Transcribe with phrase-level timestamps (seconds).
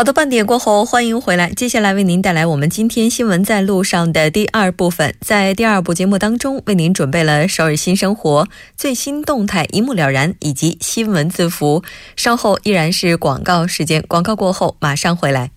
[0.00, 1.50] 好的，半点过后，欢迎回来。
[1.50, 5.14] 接下来为您带来我们今天新闻在路上的第二部分。
[5.20, 11.84] 在第二部节目当中，为您准备了首尔新生活最新动态一目了然，以及新闻字符。
[12.16, 15.50] 稍后依然是广告时间，广告过后马上回来。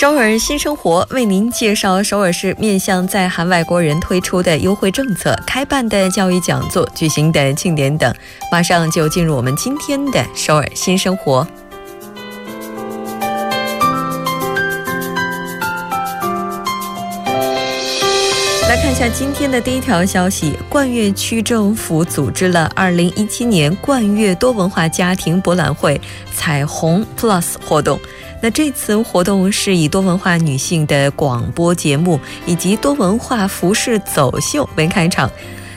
[0.00, 8.14] 首尔新生活为您介绍首尔市面向在韩外国人推出的优惠政策、开办的教育讲座、举行的庆典等。
[8.52, 11.44] 马上就进入我们今天的首尔新生活。
[18.68, 26.00] 来看一下今天的第一条消息：冠岳区政府组织了2017年冠岳多文化家庭博览会
[26.32, 27.98] “彩虹 Plus” 活动。
[28.40, 35.30] 那这次活动是以多文化女性的广播节目以及多文化服饰走秀为开场。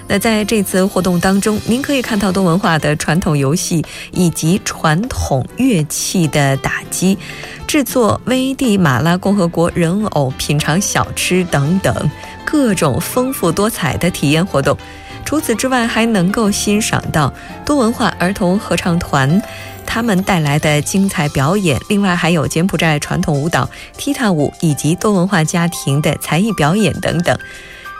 [0.07, 7.17] 那在这次活动当中，您可以看到多文化的传统游戏以及传统乐器的打击、
[7.65, 12.11] 制作危地马拉共和国人偶、品尝小吃等等
[12.43, 14.77] 各种丰富多彩的体验活动。
[15.23, 17.33] 除此之外，还能够欣赏到
[17.65, 19.41] 多文化儿童合唱团。
[19.85, 27.37] 他们带来的精彩表演，另外还有柬埔寨传统舞蹈、踢踏舞以及多文化家庭的才艺表演等等。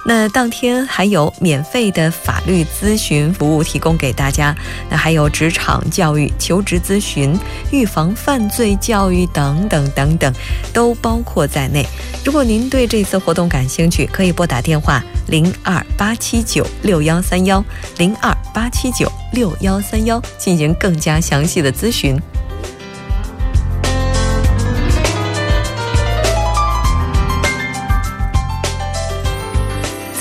[0.03, 4.55] 那当天还有免费的法律咨询服务提供给大家，
[4.89, 7.37] 那还有职场教育、求职咨询、
[7.71, 10.33] 预防犯罪教育等等等等，
[10.73, 11.85] 都包括在内。
[12.25, 17.63] 如果您对这次活动感兴趣，可以拨打电话零二八七九六幺三幺
[17.97, 22.19] 零二八七九六幺三幺进行更加详细的咨询。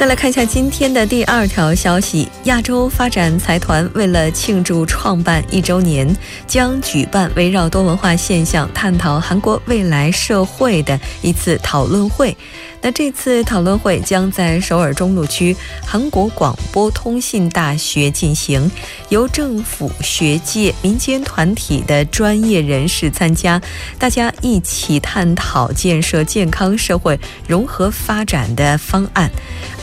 [0.00, 6.10] 再来看一下今天的第二条消息：亚洲发展财团为了庆祝创办一周年，
[6.46, 12.34] 将举办围绕多文化现象探讨韩国未来社会的一次讨论会。
[12.82, 18.70] 那这次讨论会将在首尔中路区韩国广播通信大学进行，
[19.10, 23.60] 由政府、学界、民间团体的专业人士参加，
[23.98, 29.30] 大家一起探讨建设健康社会、融合发展的方案。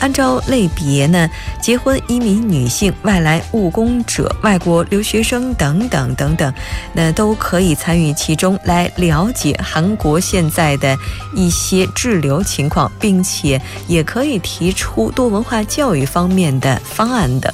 [0.00, 1.28] 按照类别呢，
[1.60, 6.52] 结婚移民女性、外来务工者、外国留学生等等等等，
[6.92, 10.96] 那都可以参与其中，来了解韩国现在的
[11.34, 12.78] 一些滞留情况。
[13.00, 17.52] 并且也可以提出多文化教育方面的方案等。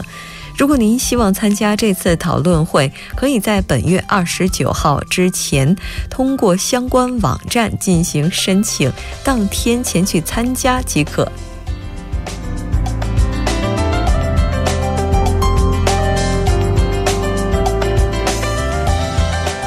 [0.57, 5.77] 如果您希望参加这次讨论会，可以在本月二十九号之前
[6.11, 8.93] 通过相关网站进行申请，
[9.23, 11.31] 当天前去参加即可。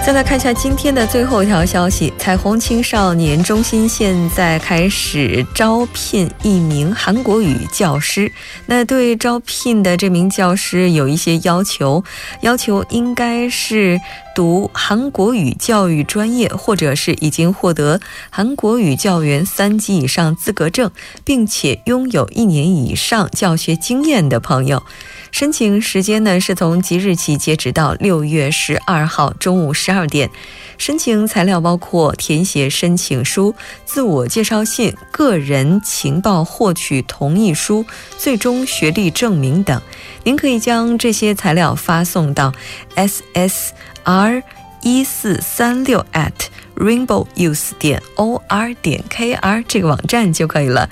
[0.07, 8.31] 再来看一下今天的最后一条消息：彩虹青少年中心现在开始招聘一名韩国语教师。
[8.67, 12.06] 那对招聘的这名教师有一些要求，
[12.40, 13.99] 要求应该是
[14.34, 17.99] 读韩国语教育专业，或者是已经获得
[18.29, 20.90] 韩国语教员三级以上资格证，
[21.26, 24.84] 并且拥有一年以上教学经验的朋友。
[25.32, 30.29] 申请时间呢是从即日起截止到六月十二号中午十二点。
[30.78, 37.85] 申请材料包括填写申请书、自我介绍信、个人情报获取同意书、
[38.18, 39.82] 最终学历证明等。
[40.24, 42.53] 您可以将这些材料发送到
[42.96, 44.44] ssr
[44.82, 46.32] 一四三六 at
[46.76, 50.90] rainbowuse 点 or 点 kr 这个网站就可以了。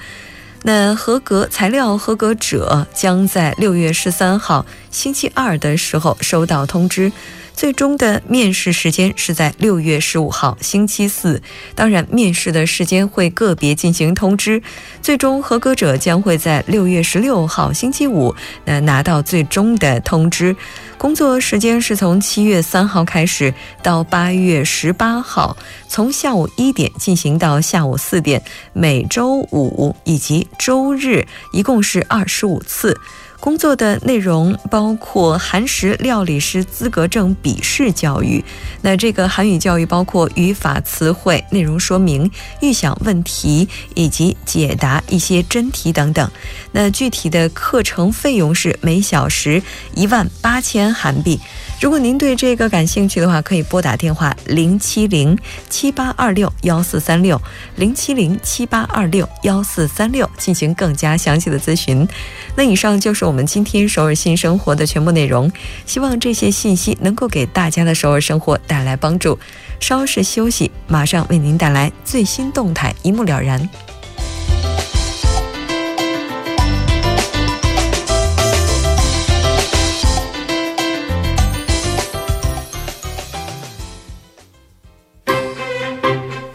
[0.68, 7.12] 那合格材料合格者将在六月十三号星期二的时候收到通知。
[7.56, 11.42] 最终的面试时间是在六月十五号星期四。
[11.74, 14.62] 当然，面试的时间会个别进行通知，
[15.02, 18.36] 最终合格者将会在六月十六号星期五
[18.66, 20.56] 那拿到最终的通知。
[20.98, 25.56] 工作时间是从七月三号开始到八月十八号，
[25.88, 28.42] 从下午一点进行到下午四点，
[28.74, 33.00] 每周五以及周日，一共是二十五次。
[33.46, 38.44] 工作的内容包括韩食料理师资格证笔试教育。
[38.82, 42.28] 那这个韩语教育包括语法、词汇、内容说明、
[42.60, 46.28] 预想问题以及解答一些真题等等。
[46.72, 49.62] 那具体的课程费用是每小时
[49.94, 51.40] 一万八千韩币。
[51.82, 55.38] 如果您对这个感兴趣的话，可以拨打电话零七零
[55.70, 57.40] 七八二六幺四三六
[57.76, 62.08] 零七零七八二六幺四三六进行更加详细的咨询。
[62.56, 65.52] 那以上就是我们今天首尔新生活的全部内容，
[65.86, 69.38] 希望这些信息能够给大家的首尔生活带来帮助。
[69.80, 73.70] 稍事休息，马上为您带来最新动态，一目了然。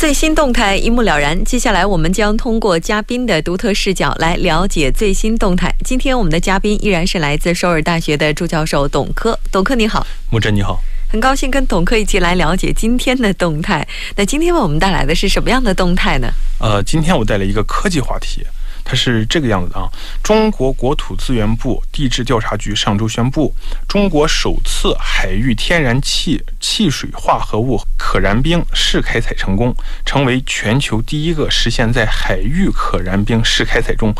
[0.00, 1.44] 最新动态一目了然。
[1.44, 5.70] 接下来，我们将通过嘉宾的独特视角来了解最新动态。
[5.84, 9.38] 今天我们的嘉宾依然是来自首尔大学的助教授董科。
[9.52, 10.80] 董科你好，木真你好，
[11.10, 13.86] 很高兴跟董科一起来了解今天的动态。
[14.16, 16.28] 那今天为我们带来的是什么样的动态呢？
[16.60, 18.42] 呃，今天我带来一个科技话题。
[18.90, 19.88] 它是这个样子的啊！
[20.20, 23.54] 中国国土资源部地质调查局上周宣布，
[23.86, 29.72] 中国首次海域天然气汽水化合物可燃冰试开采成功，
[30.04, 34.12] 成为全球第一个实现在海域可燃冰试开采中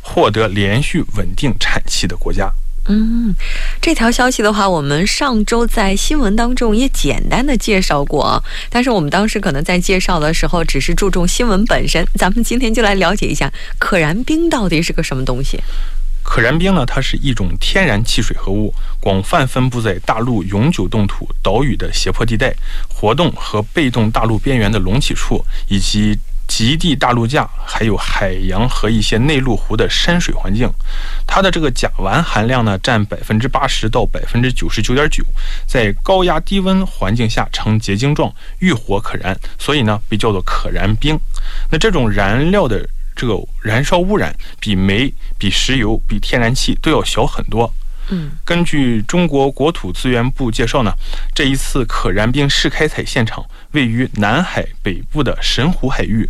[0.00, 2.50] 获得连续稳定产气的国家。
[2.86, 3.34] 嗯，
[3.80, 12.06] 这条消息的话，我们上周在新闻当中也简单的介绍过，但是我们当时可能在介绍的时候只是注重新闻本身。
[12.14, 15.58] 咱们今天就来了解一下可燃冰到底是个什么东西。
[16.22, 22.54] 可燃冰呢，它是一种天然气水合物，广泛分布在大陆永久冻土、岛屿的斜坡地带、
[22.88, 26.18] 活动和被动大陆边缘的隆起处，以及。
[26.46, 30.70] 极地大陆架，还有海洋和一些内陆湖的山水环境，
[31.26, 35.24] 它的这个甲烷含量呢占百分之八十到百分之九十九点九，
[35.66, 41.18] 在高压低温环境下呈结晶状，遇火可燃，所以呢被叫做可燃冰。
[41.70, 47.72] 那这种燃料的这个燃烧污染比煤、比石油、比天然气都要小很多。
[48.10, 50.92] 嗯，根据中国国土资源部介绍呢，
[51.34, 56.28] 这一次可燃冰试开采现场位于南海北部的神湖海域。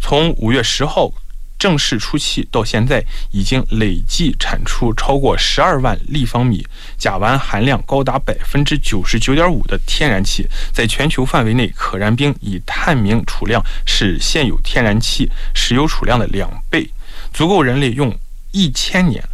[0.00, 1.12] 从五月十号
[1.58, 3.02] 正式出气到现在，
[3.32, 6.64] 已经累计产出超过十二万立方米，
[6.98, 10.46] 甲烷含量高达百分之九十九点五的天然气。
[10.72, 16.88] 在全球范围内，可燃冰以探明储量是现有天然气、石油储量的两倍，
[17.32, 18.16] 足够人类用
[18.52, 19.24] 一千年。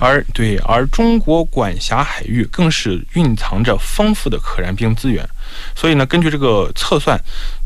[0.00, 5.28] 而对，而中国管辖海域更是蕴藏着丰富的可燃冰资源，
[5.74, 7.20] 所以呢，根据这个测算，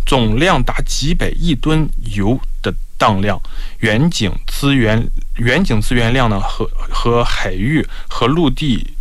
[0.07, 3.41] 总量达几百亿吨油的当量，
[3.81, 5.07] 远景资源
[5.37, 8.95] 远景资源量呢和和海域和陆地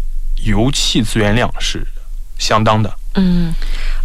[0.44, 1.86] 油气资源量是
[2.38, 2.94] 相当的。
[3.16, 3.54] 嗯，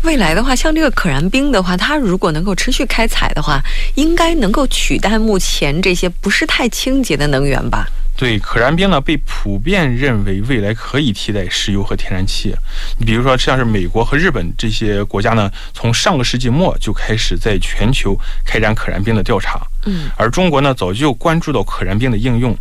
[0.03, 3.61] 未来的话，像这个可燃冰的话，它如果能够持续开采的话，
[3.97, 7.87] 应该能够取代目前这些不是太清洁的能源吧？
[8.17, 12.55] 对，可燃冰呢被普遍认为未来可以替代石油和天然气。
[12.99, 18.15] 你比如说，像是美国和日本这些国家呢，从上个世纪末就开始在全球
[18.45, 19.67] 开展可燃冰的调查。
[20.17, 22.57] 而中国呢，早就关注到可燃冰的应用。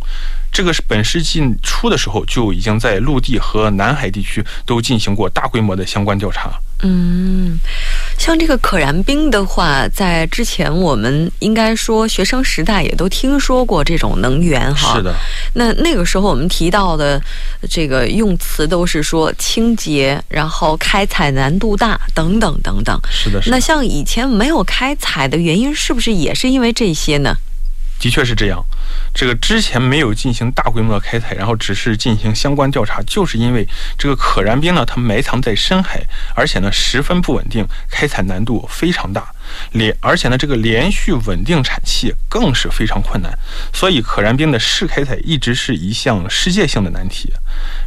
[0.52, 6.50] 这个是本世纪初的时候就已经在陆地和南海地区都进行过大规模的相关调查。
[6.82, 7.58] 嗯，
[8.18, 14.96] 像这个可燃冰的话，在之前我们应该说学生时代也都听说过这种能源哈。
[14.96, 15.14] 是的。
[15.54, 17.20] 那那个时候我们提到的
[17.68, 22.98] 这个用词都是说清洁，然后开采难度大等等等等。
[23.10, 23.40] 是的。
[23.46, 27.36] 那像以前没有开采的原因，是不是也是因为这些呢？
[28.00, 28.64] 的确是这样。
[29.14, 33.66] 这个之前没有进行大规模的开采，然后只是进行相关调查，就是因为
[33.98, 36.02] 这个可燃冰呢，它埋藏在深海，
[36.34, 39.32] 而且呢十分不稳定，开采难度非常大。
[39.72, 43.32] 连而且呢，这个连续稳定产气更是非常困难，
[43.72, 47.32] 所以可燃冰的试开采一直是一项世界性的难题。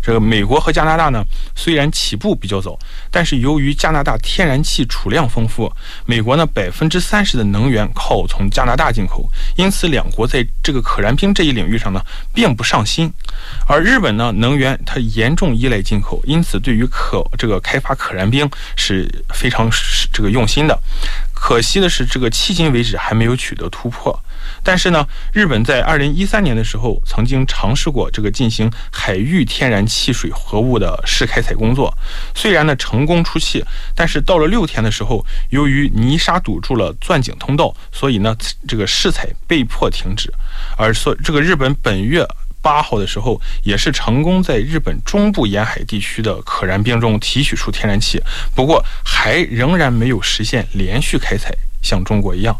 [0.02, 1.24] 这个美国和加拿大呢，
[1.56, 2.78] 虽然起步比较早，
[3.10, 5.72] 但是由于加拿大天然气储量丰富，
[6.06, 12.02] 美国呢百分之三十的能源靠从加拿大进口，因此两国在这个可燃冰这一领域上呢
[12.34, 13.12] 并不上心。
[13.68, 19.70] 而日本呢，能源它严重依赖进口，因此对于可这个开发可燃冰是非常
[20.12, 20.78] 这个用心的。
[21.46, 24.18] 可惜的是，这个迄今为止还没有取得突破。
[24.64, 31.94] 但是呢，日本在二零一三年的时候曾经尝试过这个进行海域天然气水合物的试开采工作，
[32.34, 33.62] 虽然呢成功出气，
[33.94, 38.34] 但是到了六天的时候，由于泥沙堵住了钻井通道，所以呢
[38.66, 40.34] 这个试采被迫停止。
[40.78, 42.26] 而所这个日本本月。
[42.64, 48.20] 八号的时候，也是成功在日本中部沿海地区的可燃冰中提取出天然气，
[48.56, 52.58] 不过还仍然没有实现连续开采，像中国一样。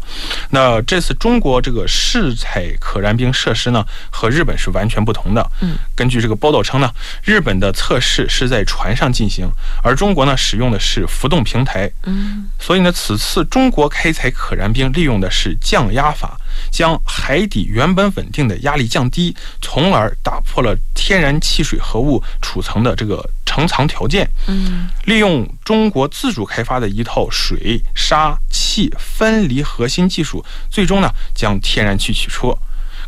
[0.50, 5.50] 那这次中国这个试采可燃冰设施呢，和日本是完全不同的。
[5.62, 6.92] 嗯，根据这个报道称呢，
[7.24, 9.50] 日本的测试是在船上进行，
[9.82, 11.90] 而中国呢使用的是浮动平台。
[12.02, 16.38] 嗯，所以呢，此次中国开采可燃冰利用的是降压法。
[16.70, 24.28] 将海底原本稳定的压力降低，从而打破了天然气水合物储藏的这个成藏条件。
[24.46, 32.56] 嗯，利用中国自主开发的一套水沙气分离核心技术，最终呢将天然气取出。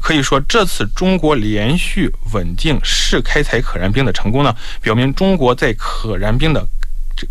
[0.01, 6.65] 可以说，这次中国连续稳定试开采可燃冰的成功呢，表明中国在可燃冰的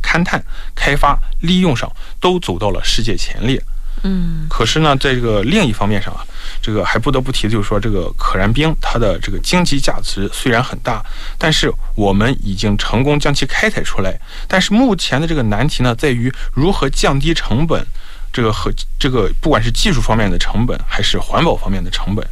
[0.01, 0.43] 勘探、
[0.75, 3.61] 开发、利用上都走到了世界前列。
[4.03, 6.23] 嗯，可是呢，在这个另一方面上啊，
[6.61, 11.03] 这个还不得不提的就是说，这个可燃冰它的这个经济价值虽然很大，
[11.37, 14.19] 但是我们已经成功将其开采出来。
[14.47, 17.83] 但是目前的这个难题呢，在于如何降低成本，
[18.31, 22.23] 这个和这个不管是技术方面的成本，还是环保方面的成本。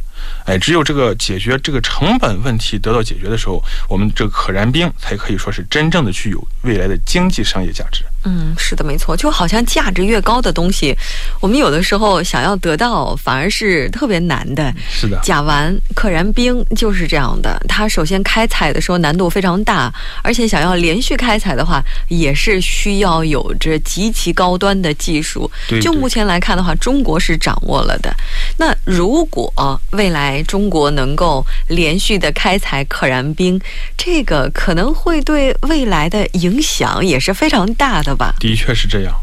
[0.46, 8.04] 哎，只有这个解决这个成本问题得到解决的时候，我们这个可燃冰才可以说是真正的具有未来的经济商业价值。
[8.24, 10.96] 嗯，是的，没错，就好像价值越高的东西，
[11.40, 14.72] 我们有的时候想要得到反而是特别难的。
[14.90, 17.60] 是的，甲烷、可燃冰就是这样的。
[17.68, 25.50] 它首先开采的时候难度非常大，而且想要连续开采的话，也是需要有着极其高端的技术。
[25.68, 28.10] 对，就目前来看的话，中国是掌握了的。
[28.56, 29.52] 那如果
[29.90, 33.60] 未来中国能够连续的开采可燃冰，
[33.98, 38.13] 这个可能会对未来的影响也是非常大的。
[38.38, 39.14] 的确是这样。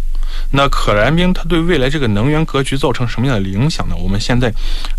[0.54, 3.96] 那可燃冰它对未来这个能源格局造成什么样的影响呢？
[3.96, 4.52] 我们现在，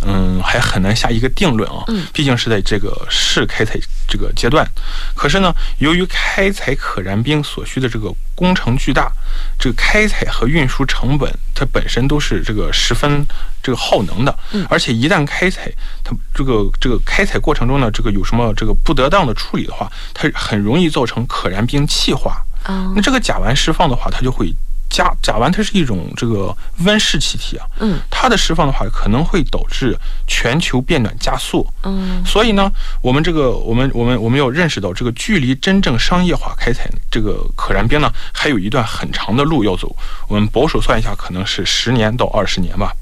[0.06, 1.84] 嗯，还很难下一个定论啊。
[1.88, 2.06] 嗯。
[2.12, 4.66] 毕竟是在这个试开采这个阶段。
[5.14, 9.10] 可是呢，由于开采可燃冰所需的这个工程巨大，
[9.58, 13.26] 这个开采和运输成本它本身都是这个十分
[13.62, 14.38] 这个耗能的。
[14.52, 14.66] 嗯。
[14.70, 15.70] 而且一旦开采，
[16.04, 22.42] 它这个这个开采过程中呢，这个有什么这个不得当的处理的话，它很容易造成可燃冰气化。
[22.66, 22.92] 哦。
[22.94, 24.54] 那这个甲烷释放的话，它就会。
[24.94, 39.96] 加甲烷它是一种这个温室气体啊，嗯，它的释放的话可能会导致全球变暖加速，嗯，所以呢，我们这个我们我们我们要认识到，这个距离真正商业化开采这个可燃冰呢，还有一段很长的路要走。
[40.28, 42.92] 我们保守算一下，可能是十年到二十年吧。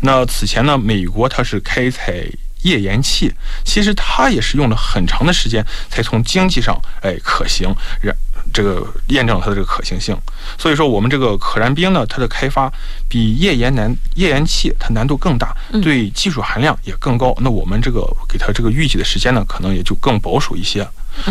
[0.00, 2.24] 那此前呢，美国它是开采
[2.62, 3.30] 页岩气，
[3.62, 7.70] 其实它也是用了很长的时间才从经济上哎可行，
[8.00, 8.16] 然。
[8.56, 10.16] 这个验证了它的这个可行性，
[10.56, 12.72] 所以说我们这个可燃冰呢，它的开发
[13.06, 17.36] 比页岩难页岩气它难度更大，对技术含量也更高。
[17.42, 20.88] 那我们这个给它这个预计的时间呢，可能也就更保守一些。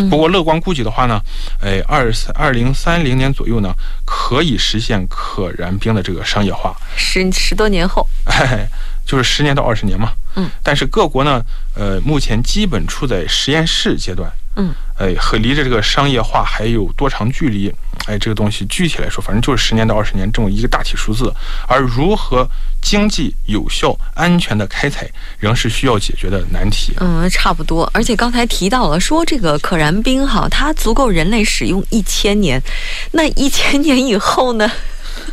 [0.07, 1.19] 不过乐观估计的话呢，
[1.59, 3.73] 哎，二三二零三零年左右呢，
[4.05, 6.75] 可以实现可燃冰的这个商业化。
[6.95, 8.07] 十十多年后，
[9.03, 10.11] 就是十年到二十年嘛。
[10.35, 10.47] 嗯。
[10.61, 11.41] 但是各国呢，
[11.73, 14.31] 呃，目前基本处在实验室阶段。
[14.57, 17.73] 嗯，哎，和离着这个商业化还有多长距离？
[18.07, 21.33] 哎，这个东西具体来说，反正就是十年到二十年这么一个大体数字。
[21.67, 22.47] 而如何
[22.81, 25.09] 经济、有效、安全的开采，
[25.39, 26.93] 仍是需要解决的难题。
[26.99, 27.89] 嗯，差不多。
[27.93, 32.61] 而且刚才提到了，说这个可燃冰哈，它足够人类使用一千年。
[33.11, 34.71] 那一千年以后呢？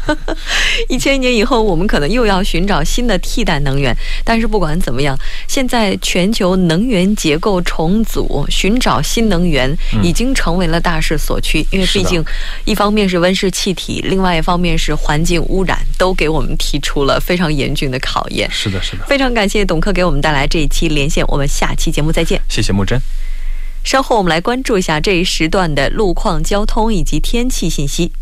[0.88, 3.96] 一千年以后，我们可能又要寻找新的替代能源。
[4.24, 5.18] 但是不管怎么样，
[5.48, 11.66] 现在全球能源结构重组、寻找新能源已经成为了大势所趋。
[11.70, 12.24] 因为毕竟，
[12.64, 18.50] 一方面是温室气体，另外一方面是环境污染，都给我们提出了非常严峻的考验。
[18.50, 19.04] 是的，是的。
[19.06, 22.40] 非常感谢董克给我们带来这一期连线，我们下期节目再见。
[22.48, 23.00] 谢谢木真。
[23.84, 28.12] 稍后我们来关注一下这一时段的路况、交通以及天气信息。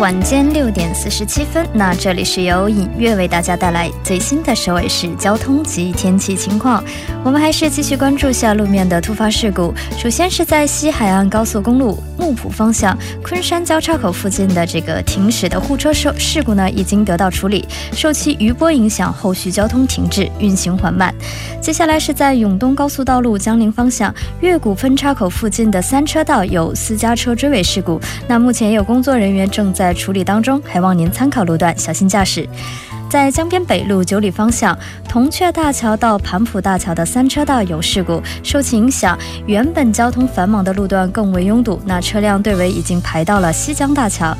[0.00, 6.82] 晚间六点四十七分，那这里是由尹月为大家带来最新的首尾市交通及天气情况。
[7.22, 9.74] 我们还是继续关注下路面的突发事故。
[9.98, 21.14] 首先是在西海岸高速公路木浦方向昆山交叉口附近的这个停驶的货车事事故呢，已经得到处理，受其余波影响，后续交通停滞，运行缓慢。
[21.60, 29.89] 接下来是在永东高速道路江陵方向月谷分叉口附近的三车道有私家车追尾事故，那目前有工作人员正在。
[29.92, 32.48] 处理当中，还望您参考路段，小心驾驶。
[33.08, 34.78] 在江边北路九里方向，
[35.08, 44.36] 铜雀大桥到盘浦大桥的三车道有事故，受其影响，原本交通繁忙的路段更为拥堵，那车辆队尾已经排到了西江大桥。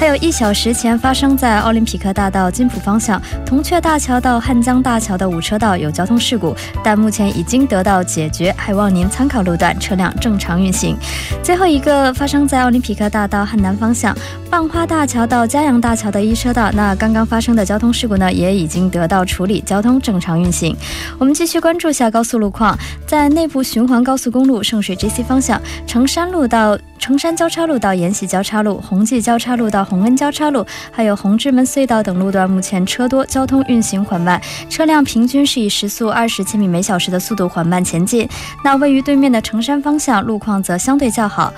[0.00, 10.96] 还有一小时前发生在奥林匹克大道金浦方向铜雀大桥到汉江大桥的五车道有交通事故，但目前已经得到解决，还望您参考路段，车辆正常运行。
[11.42, 14.16] 最后一个发生在奥林匹克大道汉南方向
[14.48, 20.74] 棒花大桥到嘉阳大桥的一车道，那刚刚发生的交通事故呢，也已经得到处理，交通正常运行。
[21.18, 22.74] 我们继续关注下高速路况，
[23.06, 26.78] 在内部循环高速公路圣水 GC 方向成山路到。
[27.00, 34.38] 城山交叉路到延禧交叉路、红记交叉路到红恩交叉路，还有红志门隧道等路段，目前车多，交通运行缓慢，
[34.68, 38.28] 车辆平均是以时速二十千米每小时的速度缓慢前进。
[38.62, 41.50] 那位于对面的城山方向路况则相对较好。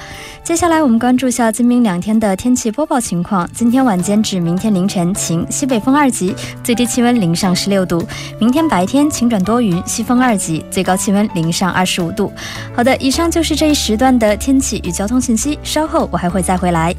[0.44, 3.48] 接下来我们关注下今明两天的天气播报情况。
[3.52, 7.98] 今天晚间至明天凌晨晴，西北风二级，最低气温零上十六度；
[8.38, 12.32] 明天白天晴转多云，西风二级，最高气温零上二十五度。
[12.76, 15.31] 好的，以上就是这一时段的天气与交通信。
[15.32, 16.94] 信息稍后我还会再回来。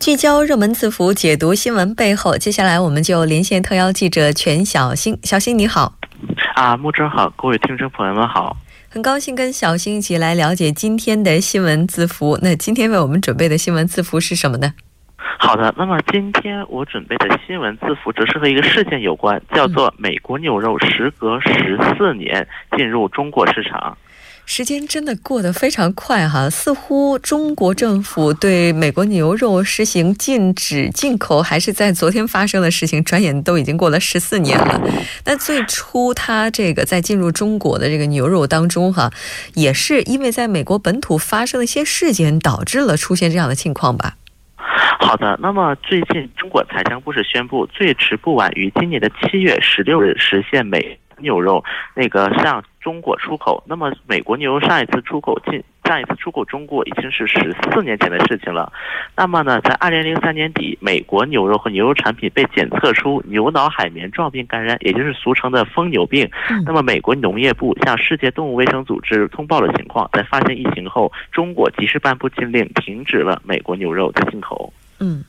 [0.00, 2.36] 聚焦热门字符，解读新闻背后。
[2.36, 5.16] 接下来我们就连线特邀记者全小新。
[5.22, 5.94] 小新你好，
[6.56, 8.56] 啊，木真好，各位听众朋友们好，
[8.88, 11.40] 很高兴跟小新一起来了解今天的？
[11.40, 12.36] 新闻字符。
[12.42, 13.56] 那今天为我们准备的？
[13.56, 14.72] 新闻字符是什么呢？
[15.38, 23.96] 好的，那么今天我准备的新闻字符则是和一个事件有关，叫做美国牛肉时隔十四年进入中国市场。
[24.44, 34.80] 时间真的过得非常快哈，似乎中国政府对美国牛肉实行禁止进口还是在昨天发生的事情，转眼都已经过了十四年了。
[35.24, 39.12] 那最初它这个在进入中国的这个牛肉当中哈，
[39.54, 44.16] 也是因为在美国本土发生了一些事件，导致了出现这样的情况吧。
[44.98, 51.62] 好的，那么最近中国财政部是宣布，最迟不晚于今年的七月十六日实现美牛肉
[51.94, 53.62] 那个向中国出口。
[53.66, 58.72] 那么美国牛肉上一次出口进上一次出口中国已经是十四年前的事情了。
[59.16, 66.28] 那么呢，在二零零三年底，美国牛肉和牛肉产品被检测出牛脑海绵状病感染，也就是俗称的疯牛病。
[66.64, 74.72] 那么美国农业部向世界动物卫生组织通报了情况，在发现疫情后，中国及时颁布禁令，停止了美国牛肉的进口。
[75.00, 75.24] 嗯，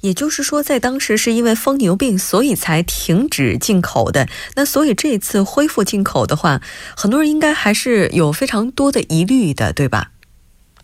[0.00, 4.26] 也就是说，在当时是因为疯牛病，所以才停止进口的。
[4.56, 6.60] 那所以这次恢复进口的话，
[6.96, 10.12] 很多人应该还是有非常多的疑虑的，对吧？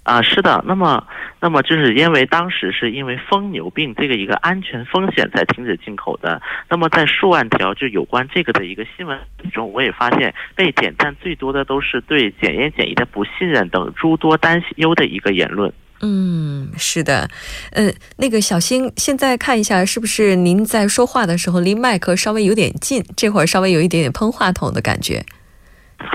[0.02, 0.62] 啊，是的。
[0.66, 1.06] 那么，
[1.40, 6.42] 那么就是因为当时是因为疯牛病这个一个安全风险才停止进口的。
[6.68, 9.18] 那么在数万条就有关这个的一个新闻
[9.52, 15.72] 中，我也发现被点赞最多的都是对检验检疫的不信任等诸多担忧的一个言论。
[16.06, 17.30] 嗯，是的，
[17.72, 23.02] 嗯，那个小新，现在看一下，是不是您在说话的时候离麦克稍微有点近？
[23.16, 25.24] 这会儿稍微有一点点喷话筒的感觉。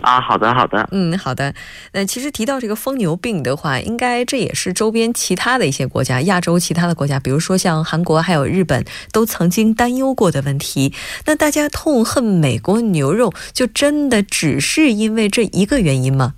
[0.03, 1.55] 啊，好的，好的，嗯，好的。
[1.93, 10.93] 那其实提到这个疯牛病的话，应该这也是周边其他的一些国家，亚洲其他的国家，比如说像韩国还有日本，都曾经担忧过的问题。
[11.25, 16.35] 那大家痛恨美国牛肉，就真的只是因为这一个原因吗？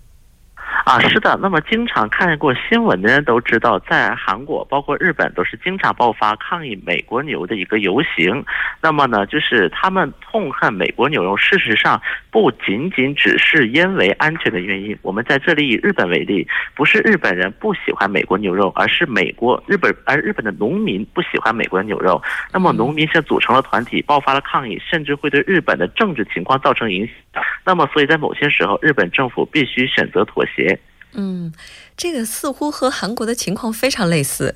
[0.85, 1.37] 啊，是的。
[1.41, 8.43] 那么经常看过新闻的人都知道，在韩国包括日本都是经常爆发抗议美国牛的一个游行。
[8.81, 11.37] 那么呢，就是他们痛恨美国牛肉。
[11.37, 14.97] 事实上，不仅仅只是因为安全的原因。
[15.01, 22.21] 我们在这里以日本为例，不是日本人不喜欢美国牛肉，而是美国日本而日本的农民不喜欢美国牛肉。
[22.51, 27.15] 那么农民是组成了团体，爆发了抗议，甚至会对日本的政治情况造成影响。
[27.63, 30.79] 那么，所以在某些时候，日本政府必须选择妥协。
[31.13, 31.51] 嗯，
[31.95, 34.55] 这个似乎和韩国的情况非常类似。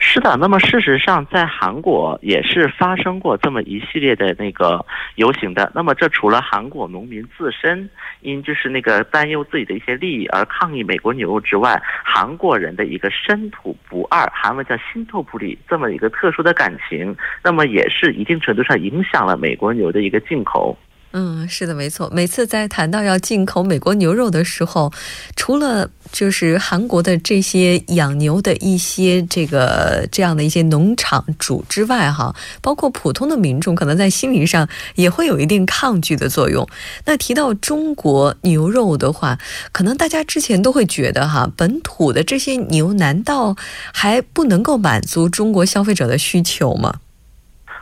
[0.00, 4.84] 是的，那么事实上，在韩国也是发生过这么一系列的那个
[5.16, 5.72] 游行的。
[5.74, 7.88] 那么，这除了韩国农民自身
[8.20, 20.78] 因就是那个担忧自己的一些利益而抗议美国牛肉之外，韩国人的一个深土不二，韩文叫心头不离这么一个特殊的感情，那么也是一定程度上影响了美国牛的一个进口。
[21.12, 22.10] 嗯，是的，没错。
[22.12, 24.92] 每次在谈到要进口美国牛肉的时候，
[25.36, 36.68] 除了就是韩国的这些养牛的一些这个这样的一些农场主之外，哈，包括普通的民众，可能在心理上也会有一定抗拒的作用。
[37.06, 39.38] 那提到中国牛肉的话，
[39.72, 43.56] 可能大家之前都会觉得，哈，本土的这些牛难道
[43.94, 47.00] 还不能够满足中国消费者的需求吗？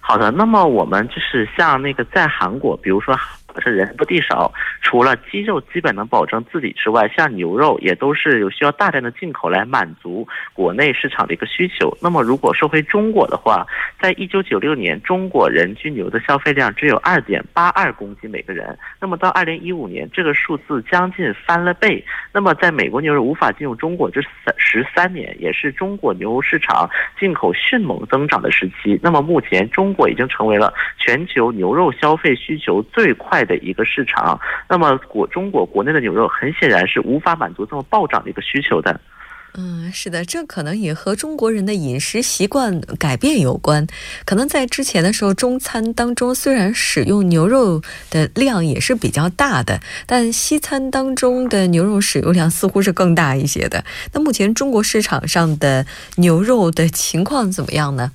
[0.09, 3.13] 好的，那么我们就是像那个在韩国，比如说。
[3.57, 11.97] 可是人多地少，除了鸡肉基本能保证自己之外，像牛肉也都是有需要大量的进口来满足国内市场的一个需求。
[12.03, 13.67] 那么如果说回中国的话，
[13.99, 18.79] 在一九九六年，中国人均牛的消费量只有二点八二公斤每个人。
[19.01, 22.05] 那么到二零一五年，这个数字将近翻了倍。
[22.35, 26.87] 那么在美国牛肉无法进入中国这三十三年，也是中国牛肉市场
[27.19, 29.01] 进口迅猛增长的时期。
[29.03, 33.46] 那么目前，中国已经成为了全球牛肉消费需求最快。
[33.47, 39.01] 的一个市场，那么国中国国内的牛肉很显然是无法满足这么暴涨的一个需求的。
[39.59, 43.87] 嗯，是的，这可能也和中国人的饮食习惯改变有关。
[44.27, 47.81] 可能在之前的时候，中餐当中虽然使用牛肉
[48.11, 53.83] 的量也是比较大的，但西餐当中的牛肉使用量似乎是更大一些的。
[54.13, 58.13] 那目前中国市场上的牛肉的情况怎么样呢？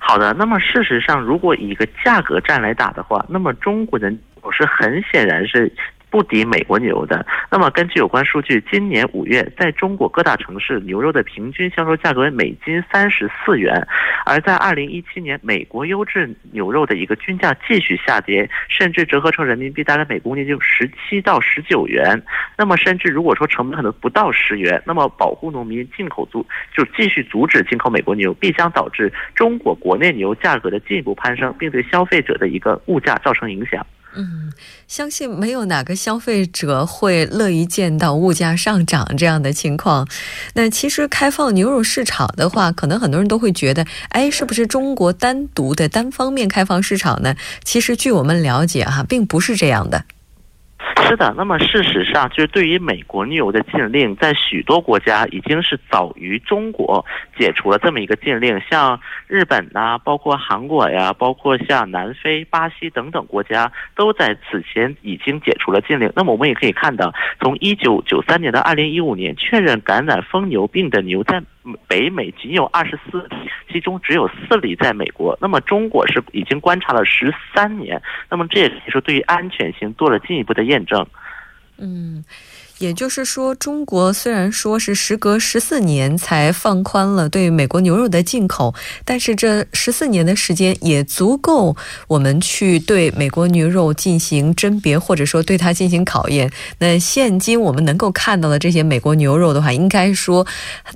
[0.00, 4.18] 好的，那么事实上，如果以一个价格战来打的话，那么中国人。
[4.42, 5.72] 我是很显然是。
[6.12, 7.24] 不敌美国牛的。
[7.50, 13.74] 那么根据有关数据，今年五月在中国各大城市牛肉的平均销售价格为每斤三十四元，
[14.26, 22.22] 而在二零一七年，美国优质牛肉的一个均价继续下跌，甚至折合成人民币大概每公斤就十七到十九元。
[22.58, 33.86] 那么甚至如果说成本可能不到十元，那么保护农民进口阻就继续阻止进口美国牛，必将导致中国国内牛价格的进一步攀升，并对消费者的一个物价造成影响。
[34.14, 34.52] 嗯，
[34.86, 40.06] 相信没有哪个消费者会乐于见到物价上涨这样的情况。
[40.54, 47.34] 那其实开放牛肉市场的话，可能很多人都会觉得，哎，是不是中国单独的单方面开放市场呢？
[47.64, 50.04] 其实据我们了解，哈，并不是这样的。
[51.00, 57.04] 是的，那么事实上，就是对于美国牛的禁令，在许多国家已经是早于中国
[57.36, 66.10] 解除了这么一个禁令，像日本呐，包括韩国呀，包括像南非、巴西等等国家，都在此前已经解除了禁令。
[66.14, 71.42] 那么我们也可以看到，从一九九三年到二零一五年，确认感染疯牛病的牛在。
[71.86, 73.36] 北美仅有二十四例，
[73.70, 75.36] 其中只有四例在美国。
[75.40, 81.06] 那么中国是已经观察了十三年，那么这也可以说对于安全性做了进一步的验证。
[81.78, 82.24] 嗯。
[82.82, 91.76] 也就是说，中国虽然说是时隔十四年才放宽了对美国牛肉的进口，但是这十四年的时间也足够
[92.08, 96.50] 我们去对美国牛肉进行甄别，或者说对它进行考验。
[96.78, 100.44] 那现今我们能够看到的这些美国牛肉的话，应该说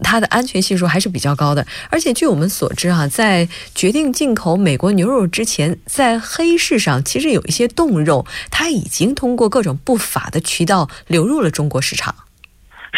[0.02, 1.64] 它的安全系数还是比较高的。
[1.88, 11.75] 而且据我们所知啊，在决定进口美国牛肉之前，在黑市上其实有一些冻肉，它已经通过各种不法的渠道流入了中国。
[11.80, 12.14] 市场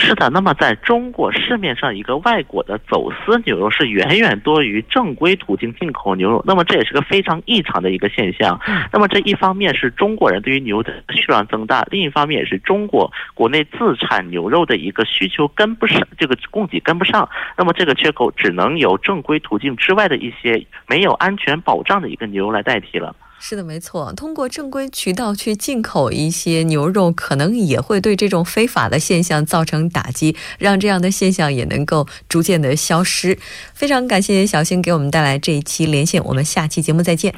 [0.00, 8.60] 是的，那么在中国市面上，一个外国的走私牛肉是远远多于正规途径进口牛肉，那么这也是个非常异常的一个现象。
[8.92, 23.16] 那么这一方面是中国人对于牛的需求量增大，另一方面也是中国国内自产牛肉的一个需求跟不上，这个供给跟不上，那么这个缺口只能由正规途径之外的一些没有安全保障的一个牛肉来代替了。
[23.40, 24.12] 是的，没错。
[24.14, 33.38] 通过正规渠道去进口一些牛肉，可能也会对这种非法的现象造成打击，让这样的现象也能够逐渐的消失。
[33.72, 37.32] 非常感谢小新给我们带来这一期连线，我们下期节目再见。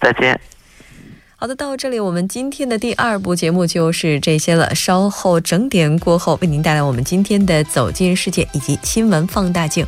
[0.00, 0.40] 再见。
[1.34, 4.72] 好的，到这里我们今天的第二部节目就是这些了。
[4.76, 9.84] 稍后整点过后，为您带来我们今天的走进世界以及新闻放大镜。